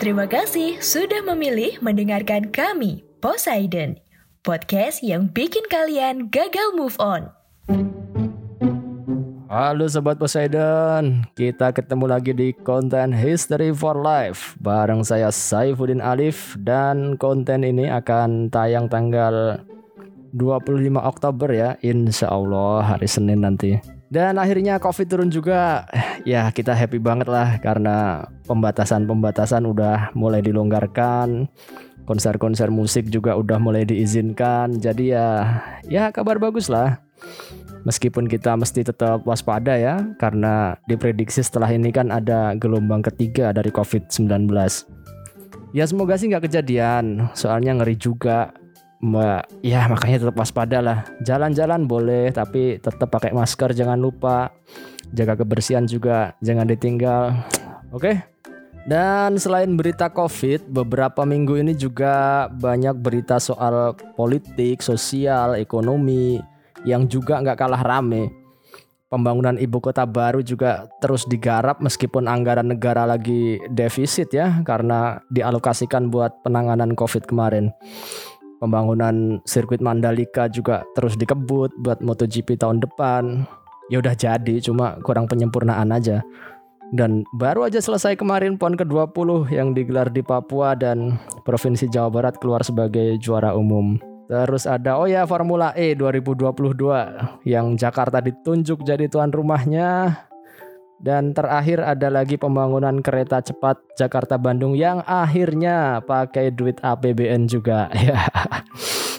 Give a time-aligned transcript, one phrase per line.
[0.00, 4.00] Terima kasih sudah memilih mendengarkan kami, Poseidon.
[4.40, 7.28] Podcast yang bikin kalian gagal move on.
[9.52, 16.54] Halo Sobat Poseidon, kita ketemu lagi di konten History for Life Bareng saya Saifuddin Alif
[16.54, 19.58] Dan konten ini akan tayang tanggal
[20.38, 25.86] 25 Oktober ya Insya Allah hari Senin nanti Dan akhirnya Covid turun juga.
[26.26, 31.46] Ya kita happy banget lah Karena pembatasan-pembatasan udah mulai dilonggarkan.
[32.10, 34.82] Konser-konser musik juga udah mulai diizinkan.
[34.82, 36.98] Jadi ya ya kabar bagus lah.
[37.86, 43.72] Meskipun kita mesti tetap waspada ya, karena diprediksi setelah ini kan ada gelombang ketiga dari
[43.72, 44.52] COVID-19.
[45.72, 48.52] Ya semoga sih nggak kejadian, soalnya ngeri juga.
[49.00, 51.08] Mbak, ya makanya tetap waspada lah.
[51.24, 54.52] Jalan-jalan boleh, tapi tetap pakai masker jangan lupa.
[55.16, 57.32] Jaga kebersihan juga, jangan ditinggal.
[57.96, 58.20] Oke?
[58.84, 66.40] Dan selain berita COVID, beberapa minggu ini juga banyak berita soal politik, sosial, ekonomi,
[66.84, 68.32] yang juga nggak kalah rame.
[69.10, 76.14] Pembangunan ibu kota baru juga terus digarap meskipun anggaran negara lagi defisit ya karena dialokasikan
[76.14, 77.74] buat penanganan COVID kemarin.
[78.60, 83.48] Pembangunan sirkuit Mandalika juga terus dikebut buat MotoGP tahun depan.
[83.88, 86.20] Ya udah jadi, cuma kurang penyempurnaan aja.
[86.90, 92.34] Dan baru aja selesai kemarin PON ke-20 yang digelar di Papua dan Provinsi Jawa Barat
[92.42, 93.96] keluar sebagai juara umum.
[94.30, 96.54] Terus ada oh ya Formula E 2022
[97.50, 100.29] yang Jakarta ditunjuk jadi tuan rumahnya.
[101.00, 107.88] Dan terakhir ada lagi pembangunan kereta cepat Jakarta Bandung yang akhirnya pakai duit APBN juga
[107.96, 108.28] ya.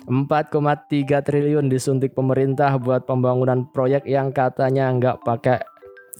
[0.05, 5.61] 4,3 triliun disuntik pemerintah buat pembangunan proyek yang katanya nggak pakai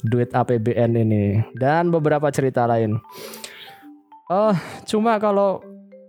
[0.02, 2.98] duit APBN ini dan beberapa cerita lain.
[4.32, 4.56] Oh,
[4.88, 5.62] cuma kalau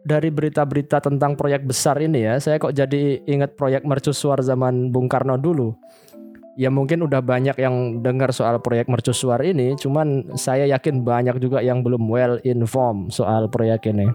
[0.03, 5.07] dari berita-berita tentang proyek besar ini ya, saya kok jadi ingat proyek mercusuar zaman Bung
[5.07, 5.75] Karno dulu.
[6.53, 11.65] Ya mungkin udah banyak yang dengar soal proyek mercusuar ini, cuman saya yakin banyak juga
[11.65, 14.13] yang belum well informed soal proyek ini.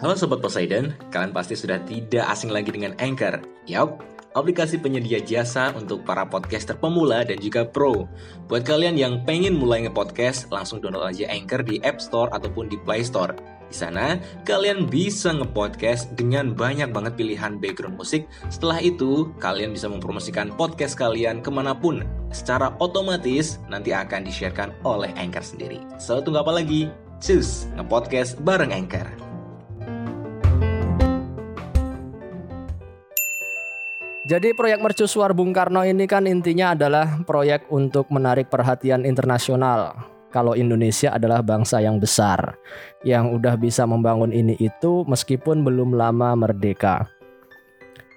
[0.00, 3.44] Halo Sobat Poseidon, kalian pasti sudah tidak asing lagi dengan Anchor.
[3.68, 4.00] Yap,
[4.32, 8.08] aplikasi penyedia jasa untuk para podcaster pemula dan juga pro.
[8.48, 12.80] Buat kalian yang pengen mulai nge-podcast, langsung download aja Anchor di App Store ataupun di
[12.80, 13.59] Play Store.
[13.70, 18.26] Di sana, kalian bisa nge-podcast dengan banyak banget pilihan background musik.
[18.50, 22.02] Setelah itu, kalian bisa mempromosikan podcast kalian ke mana pun.
[22.34, 25.78] Secara otomatis, nanti akan di-sharekan oleh Anchor sendiri.
[26.02, 26.90] So, tunggu apa lagi?
[27.22, 29.06] Cus, nge-podcast bareng Anchor.
[34.26, 39.94] Jadi proyek mercusuar Bung Karno ini kan intinya adalah proyek untuk menarik perhatian internasional.
[40.30, 42.54] Kalau Indonesia adalah bangsa yang besar
[43.02, 47.10] yang udah bisa membangun ini itu meskipun belum lama merdeka.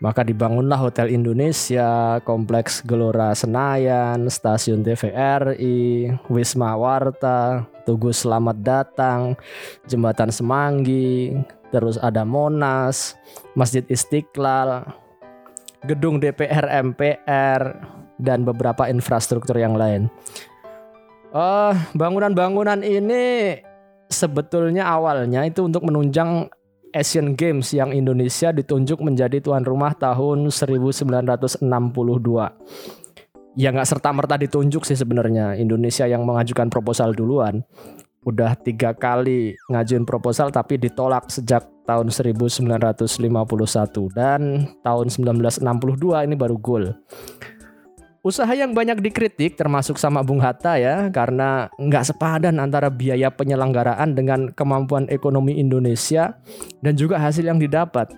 [0.04, 9.40] Maka dibangunlah Hotel Indonesia, Kompleks Gelora Senayan, Stasiun TVRI, Wisma Warta, Tugu Selamat Datang,
[9.88, 11.32] Jembatan Semanggi,
[11.72, 13.16] terus ada Monas,
[13.56, 14.84] Masjid Istiqlal,
[15.88, 17.62] gedung DPR MPR
[18.20, 20.12] dan beberapa infrastruktur yang lain.
[21.34, 23.58] Uh, bangunan-bangunan ini
[24.06, 26.46] sebetulnya awalnya itu untuk menunjang
[26.94, 31.66] Asian Games yang Indonesia ditunjuk menjadi tuan rumah tahun 1962.
[33.58, 37.66] Ya nggak serta merta ditunjuk sih sebenarnya Indonesia yang mengajukan proposal duluan.
[38.24, 43.10] Udah tiga kali ngajuin proposal tapi ditolak sejak tahun 1951
[44.14, 45.66] dan tahun 1962
[46.30, 46.94] ini baru gol.
[48.24, 54.16] Usaha yang banyak dikritik termasuk sama Bung Hatta ya karena nggak sepadan antara biaya penyelenggaraan
[54.16, 56.40] dengan kemampuan ekonomi Indonesia
[56.80, 58.16] dan juga hasil yang didapat.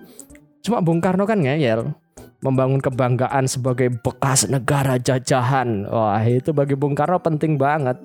[0.61, 1.89] Cuma Bung Karno kan ngeyel
[2.45, 5.89] membangun kebanggaan sebagai bekas negara jajahan.
[5.89, 7.97] Wah itu bagi Bung Karno penting banget.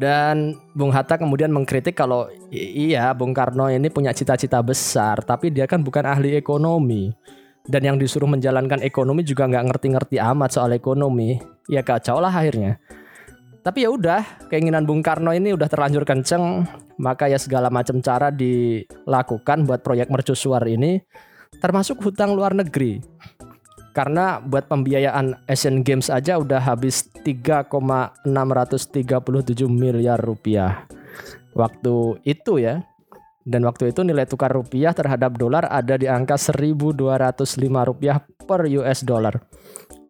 [0.00, 5.68] Dan Bung Hatta kemudian mengkritik kalau iya Bung Karno ini punya cita-cita besar tapi dia
[5.68, 7.12] kan bukan ahli ekonomi.
[7.68, 11.36] Dan yang disuruh menjalankan ekonomi juga nggak ngerti-ngerti amat soal ekonomi.
[11.68, 12.80] Ya kacau lah akhirnya.
[13.60, 16.64] Tapi ya udah keinginan Bung Karno ini udah terlanjur kenceng.
[16.96, 20.98] Maka ya segala macam cara dilakukan buat proyek mercusuar ini
[21.60, 23.04] termasuk hutang luar negeri.
[23.92, 28.24] Karena buat pembiayaan Asian Games aja udah habis 3,637
[29.68, 30.88] miliar rupiah.
[31.52, 32.80] Waktu itu ya
[33.46, 39.04] dan waktu itu nilai tukar rupiah terhadap dolar ada di angka 1205 rupiah per US
[39.06, 39.38] dollar.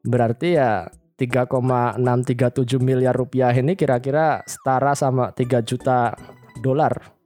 [0.02, 0.88] Berarti ya
[1.18, 6.14] 3,637 miliar rupiah ini kira-kira setara sama 3 juta
[6.62, 7.18] dolar.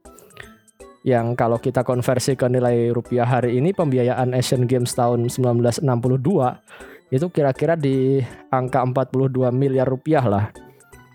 [1.03, 5.83] Yang kalau kita konversi ke nilai rupiah hari ini pembiayaan Asian Games tahun 1962
[7.13, 10.49] itu kira-kira di angka 42 miliar rupiah lah.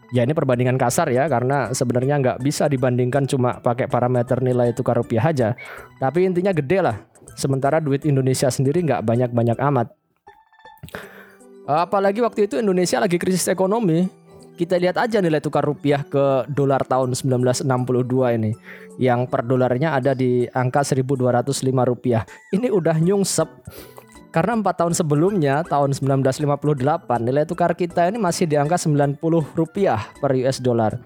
[0.09, 4.97] Ya ini perbandingan kasar ya karena sebenarnya nggak bisa dibandingkan cuma pakai parameter nilai tukar
[4.97, 5.53] rupiah aja.
[6.01, 6.97] Tapi intinya gede lah.
[7.37, 9.93] Sementara duit Indonesia sendiri nggak banyak-banyak amat.
[11.69, 14.09] Apalagi waktu itu Indonesia lagi krisis ekonomi.
[14.59, 17.63] Kita lihat aja nilai tukar rupiah ke dolar tahun 1962
[18.35, 18.57] ini.
[18.99, 22.27] Yang per dolarnya ada di angka 1205 rupiah.
[22.51, 23.47] Ini udah nyungsep
[24.29, 29.17] karena empat tahun sebelumnya, tahun 1958, nilai tukar kita ini masih di angka 90
[29.57, 31.01] rupiah per US dollar.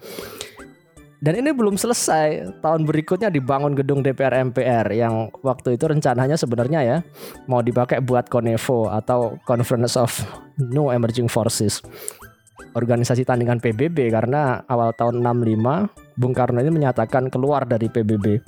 [1.23, 2.59] Dan ini belum selesai.
[2.59, 6.99] Tahun berikutnya dibangun gedung DPR MPR yang waktu itu rencananya sebenarnya ya
[7.47, 10.11] mau dipakai buat Konevo atau Conference of
[10.59, 11.79] New Emerging Forces.
[12.75, 18.43] Organisasi tandingan PBB karena awal tahun 65 Bung Karno ini menyatakan keluar dari PBB.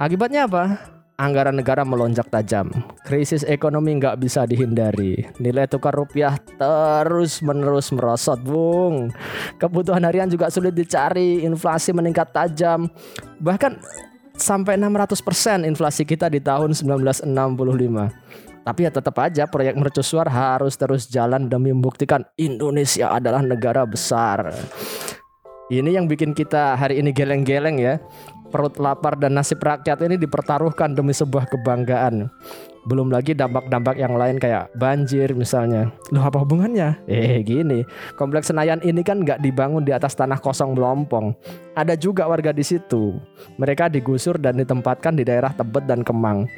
[0.00, 0.80] Akibatnya apa?
[1.20, 2.72] Anggaran negara melonjak tajam.
[3.04, 5.28] Krisis ekonomi nggak bisa dihindari.
[5.36, 9.12] Nilai tukar rupiah terus menerus merosot, Bung.
[9.60, 12.88] Kebutuhan harian juga sulit dicari, inflasi meningkat tajam.
[13.36, 13.76] Bahkan
[14.40, 17.28] sampai 600% inflasi kita di tahun 1965.
[18.60, 24.52] Tapi ya tetap aja proyek mercusuar harus terus jalan demi membuktikan Indonesia adalah negara besar.
[25.70, 28.02] Ini yang bikin kita hari ini geleng-geleng ya
[28.50, 32.28] perut lapar dan nasib rakyat ini dipertaruhkan demi sebuah kebanggaan.
[32.84, 35.92] Belum lagi dampak-dampak yang lain kayak banjir misalnya.
[36.10, 36.98] Loh apa hubungannya?
[37.06, 37.86] Eh gini,
[38.16, 41.36] kompleks Senayan ini kan nggak dibangun di atas tanah kosong melompong.
[41.76, 43.20] Ada juga warga di situ.
[43.60, 46.48] Mereka digusur dan ditempatkan di daerah Tebet dan Kemang.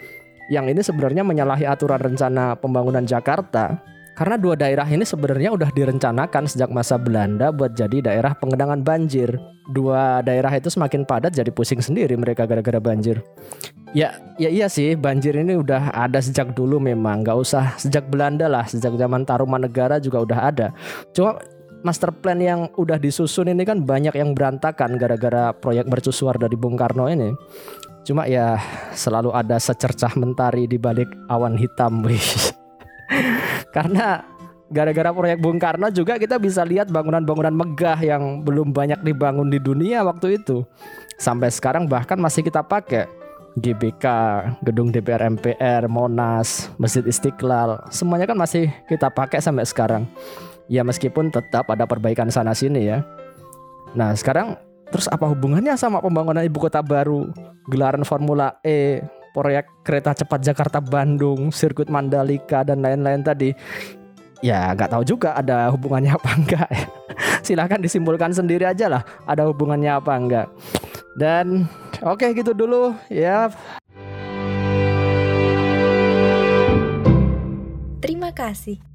[0.51, 6.45] Yang ini sebenarnya menyalahi aturan rencana pembangunan Jakarta karena dua daerah ini sebenarnya udah direncanakan
[6.45, 9.41] sejak masa Belanda buat jadi daerah pengendangan banjir.
[9.73, 13.25] Dua daerah itu semakin padat jadi pusing sendiri mereka gara-gara banjir.
[13.97, 18.49] Ya, ya iya sih, banjir ini udah ada sejak dulu memang, nggak usah sejak Belanda
[18.49, 20.69] lah, sejak zaman Tarumanegara juga udah ada.
[21.13, 21.37] Cuma
[21.85, 26.79] master plan yang udah disusun ini kan banyak yang berantakan gara-gara proyek mercusuar dari Bung
[26.79, 27.37] Karno ini.
[28.03, 28.59] Cuma ya
[28.97, 32.25] selalu ada secercah mentari di balik awan hitam, wih.
[33.73, 34.23] Karena
[34.73, 39.61] gara-gara proyek Bung Karno juga kita bisa lihat bangunan-bangunan megah yang belum banyak dibangun di
[39.61, 40.65] dunia waktu itu.
[41.21, 43.09] Sampai sekarang bahkan masih kita pakai.
[43.53, 44.07] GBK,
[44.65, 50.09] Gedung DPR MPR, Monas, Masjid Istiqlal, semuanya kan masih kita pakai sampai sekarang.
[50.73, 53.05] Ya meskipun tetap ada perbaikan sana sini ya.
[53.93, 54.57] Nah, sekarang
[54.89, 57.29] terus apa hubungannya sama pembangunan ibu kota baru,
[57.69, 63.51] gelaran Formula E, proyek kereta cepat Jakarta Bandung, sirkuit Mandalika dan lain-lain tadi.
[64.45, 66.69] Ya nggak tahu juga ada hubungannya apa enggak.
[67.41, 70.47] Silahkan disimpulkan sendiri aja lah ada hubungannya apa enggak.
[71.17, 71.67] Dan
[72.05, 73.49] oke okay, gitu dulu ya.
[78.03, 78.92] Terima kasih.